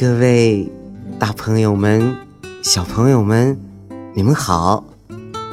[0.00, 0.66] 各位
[1.18, 2.16] 大朋友们、
[2.62, 3.60] 小朋友们，
[4.14, 4.82] 你们好，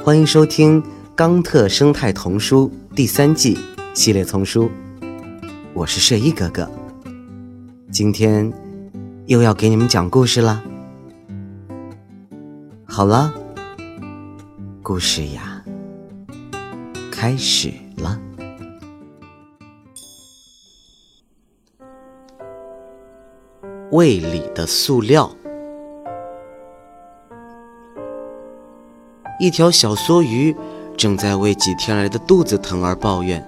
[0.05, 0.81] 欢迎收听
[1.17, 3.59] 《冈特生态童书》第三季
[3.93, 4.71] 系列丛书。
[5.73, 6.71] 我是睡衣哥哥，
[7.91, 8.49] 今天
[9.25, 10.63] 又要给你们讲故事了。
[12.85, 13.33] 好了，
[14.81, 15.61] 故事呀，
[17.11, 18.17] 开始了。
[23.91, 25.31] 胃里的塑料。
[29.39, 30.55] 一条小梭鱼
[30.97, 33.47] 正在为几天来的肚子疼而抱怨，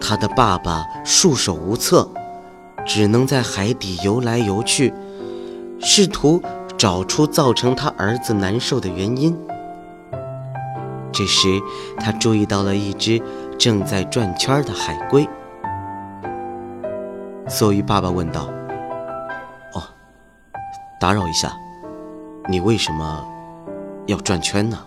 [0.00, 2.08] 它的爸爸束手无策，
[2.84, 4.92] 只能在海底游来游去，
[5.80, 6.42] 试图
[6.76, 9.38] 找出造成他儿子难受的原因。
[11.12, 11.60] 这时，
[11.98, 13.22] 他注意到了一只
[13.56, 15.26] 正在转圈的海龟。
[17.48, 18.48] 梭鱼爸爸问道。
[21.02, 21.52] 打扰一下，
[22.48, 23.26] 你为什么
[24.06, 24.78] 要转圈呢？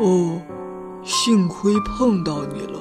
[0.00, 0.42] 哦，
[1.04, 2.80] 幸亏碰到你了。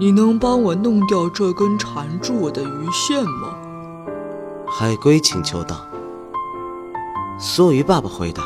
[0.00, 3.54] 你能帮我弄掉这根缠住我的鱼线吗？
[4.66, 5.76] 海龟请求道。
[7.38, 8.42] 梭鱼爸爸回答：“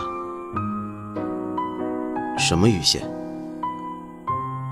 [2.36, 3.10] 什么鱼线？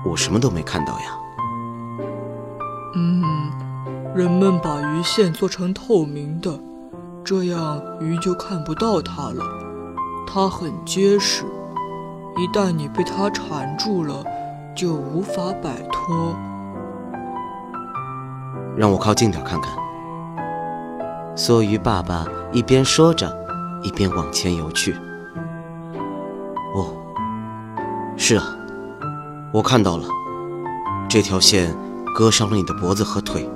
[0.05, 1.17] 我什么都没看到呀。”
[2.93, 3.23] 嗯，
[4.13, 6.59] 人们把鱼线做成透明的。
[7.25, 9.43] 这样鱼就看不到它了。
[10.27, 11.43] 它很结实，
[12.37, 14.23] 一旦你被它缠住了，
[14.75, 16.35] 就无法摆脱。
[18.77, 19.73] 让我靠近点看看。
[21.35, 23.35] 梭鱼爸爸一边说着，
[23.81, 24.93] 一边往前游去。
[26.75, 26.93] 哦，
[28.15, 28.55] 是啊，
[29.51, 30.05] 我看到了，
[31.09, 31.75] 这条线
[32.13, 33.49] 割伤了你的脖子和腿，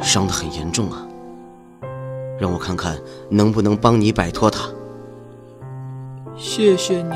[0.00, 1.06] 伤得很严重啊。
[2.40, 2.98] 让我看看
[3.30, 4.68] 能不能帮你摆脱它。
[6.36, 7.14] 谢谢你，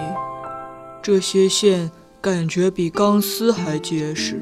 [1.03, 4.41] 这些线感觉比钢丝还结实。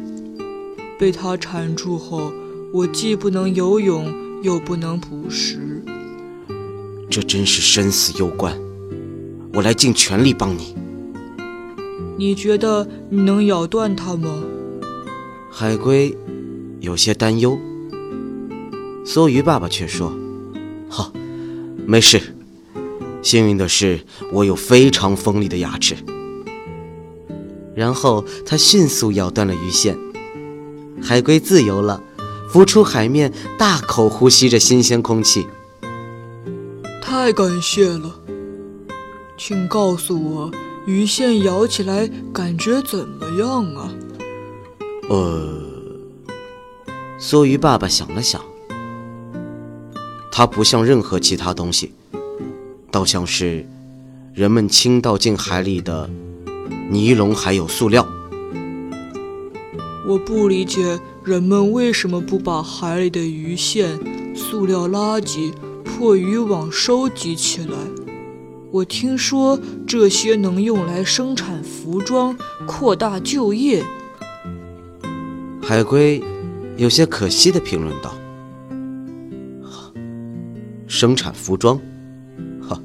[0.98, 2.32] 被它缠住后，
[2.72, 4.12] 我既不能游泳，
[4.42, 5.82] 又不能捕食。
[7.10, 8.58] 这真是生死攸关，
[9.52, 10.74] 我来尽全力帮你。
[12.16, 14.28] 你觉得你能咬断它吗？
[15.50, 16.16] 海龟
[16.80, 17.58] 有些担忧。
[19.04, 20.12] 梭鱼爸爸却说。
[20.94, 21.12] 好，
[21.88, 22.22] 没事。
[23.20, 23.98] 幸运的是，
[24.32, 25.96] 我有非常锋利的牙齿。
[27.74, 29.98] 然后他迅速咬断了鱼线，
[31.02, 32.00] 海龟自由了，
[32.48, 35.48] 浮出海面，大口呼吸着新鲜空气。
[37.02, 38.14] 太感谢了，
[39.36, 40.50] 请告诉我，
[40.86, 43.90] 鱼线咬起来感觉怎么样啊？
[45.08, 45.60] 呃，
[47.18, 48.40] 梭鱼爸爸想了想。
[50.36, 51.92] 它不像任何其他东西，
[52.90, 53.64] 倒像是
[54.34, 56.10] 人们倾倒进海里的
[56.90, 58.04] 尼龙还有塑料。
[60.08, 63.96] 我不理解人们为什么不把海里的鱼线、
[64.34, 65.52] 塑料垃圾、
[65.84, 67.76] 破渔网收集起来。
[68.72, 69.56] 我听说
[69.86, 72.36] 这些能用来生产服装，
[72.66, 73.84] 扩大就业。
[75.62, 76.20] 海龟
[76.76, 78.12] 有些可惜地评论道。
[80.94, 81.76] 生产服装，
[82.62, 82.80] 哈，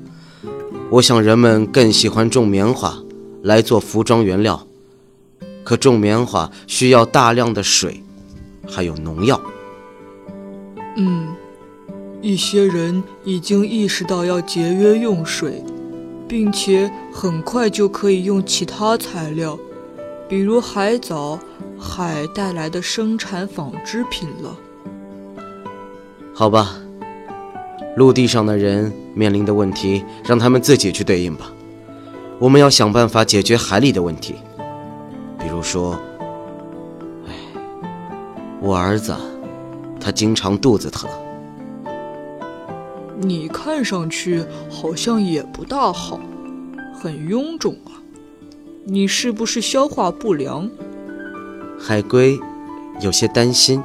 [0.89, 2.97] 我想人们更喜欢种棉花
[3.43, 4.65] 来做服装原料，
[5.63, 8.03] 可种棉花需要大量的水，
[8.67, 9.39] 还有农药。
[10.97, 11.27] 嗯，
[12.19, 15.63] 一些人已经意识到要节约用水，
[16.27, 19.55] 并且很快就可以用其他材料，
[20.27, 21.39] 比如海藻、
[21.79, 24.57] 海带来的生产纺织品了。
[26.33, 26.79] 好吧。
[27.95, 31.51] 陆地上的人面临的问题，让他们自己去对应吧。
[32.39, 34.35] 我们要想办法解决海里的问题，
[35.37, 35.99] 比如说，
[37.27, 37.33] 哎，
[38.61, 39.13] 我儿子，
[39.99, 41.09] 他经常肚子疼。
[43.17, 46.17] 你看上去好像也不大好，
[46.93, 47.91] 很臃肿啊。
[48.85, 50.69] 你是不是消化不良？
[51.77, 52.39] 海龟
[53.01, 53.83] 有些担心，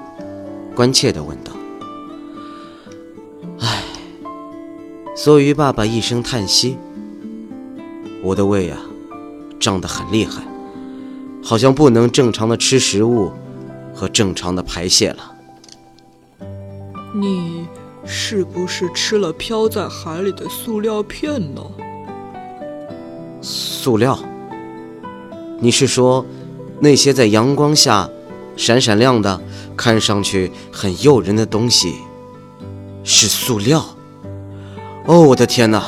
[0.75, 1.51] 关切地问道。
[5.17, 6.77] 梭鱼爸爸一声叹息
[8.21, 8.81] ：“我的胃啊，
[9.61, 10.43] 胀得很厉害，
[11.41, 13.31] 好像不能正常的吃食物
[13.95, 15.33] 和正常的排泄了。”
[17.15, 17.69] 你
[18.05, 21.63] 是不是吃了飘在海里的塑料片呢？
[23.41, 24.19] 塑料？
[25.61, 26.27] 你是说
[26.81, 28.11] 那些在阳光下
[28.57, 29.41] 闪闪亮的、
[29.77, 31.95] 看上去很诱人的东西，
[33.05, 33.94] 是塑料。
[35.07, 35.85] 哦，我的天哪！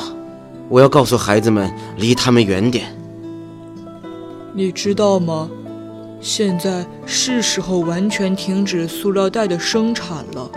[0.69, 2.95] 我要告诉孩子们，离他们远点。
[4.53, 5.49] 你知道吗？
[6.21, 10.51] 现在是时候完全停止塑料袋的生产了。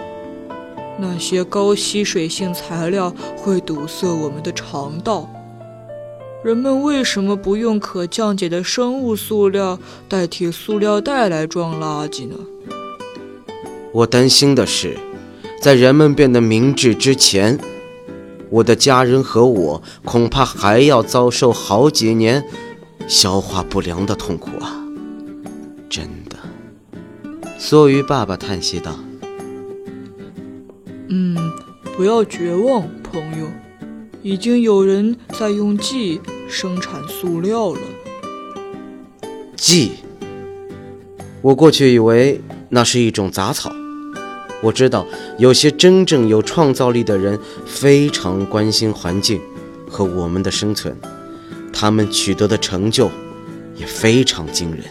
[0.99, 5.27] 那些高吸水性材料会堵塞我们的肠道。
[6.45, 12.35] 人们为什么不用可降解的生物塑料代替塑料袋来装垃圾呢？
[13.93, 14.99] 我担心的是，
[15.63, 17.59] 在人们变得明智之前，
[18.51, 22.45] 我的家人和我恐怕还要遭受好几年
[23.07, 24.85] 消化不良的痛苦啊！
[25.89, 26.37] 真的，
[27.59, 28.95] 梭鱼爸爸叹息道。
[31.09, 31.37] 嗯，
[31.97, 33.47] 不要绝望，朋友。
[34.23, 37.81] 已经有人在用蓟生产塑料了。
[39.57, 39.93] 蓟，
[41.41, 43.73] 我过去以为那是一种杂草。
[44.63, 45.07] 我知道
[45.39, 49.41] 有些真正有创造力的人非常关心环境
[49.89, 50.95] 和我们的生存，
[51.73, 53.11] 他们取得的成就
[53.77, 54.85] 也非常惊人。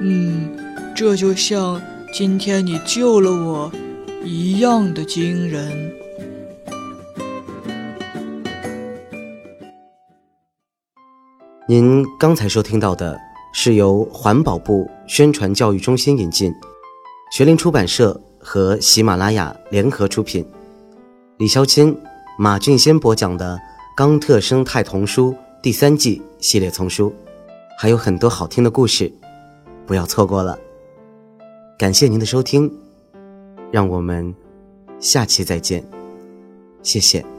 [0.00, 0.56] 嗯，
[0.94, 1.80] 这就像
[2.12, 3.72] 今天你救了我。
[4.26, 5.92] 一样的惊人。
[11.68, 13.20] 您刚才收听到的
[13.52, 16.54] 是由环保部宣传教育中心引进，
[17.32, 20.46] 学林出版社和喜马拉雅联合出品，
[21.38, 21.96] 李肖钦、
[22.38, 23.56] 马俊先播讲的
[23.96, 25.32] 《冈特生态童书》
[25.62, 27.12] 第三季系列丛书，
[27.78, 29.10] 还有很多好听的故事，
[29.86, 30.58] 不要错过了。
[31.78, 32.70] 感谢您的收听。
[33.72, 34.32] 让我们
[35.00, 35.82] 下期再见，
[36.82, 37.33] 谢谢。